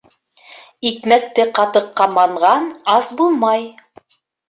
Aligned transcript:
Икмәкте 0.91 1.45
ҡатыҡҡа 1.61 2.09
манған 2.17 2.69
ас 2.99 3.15
булмай. 3.23 3.73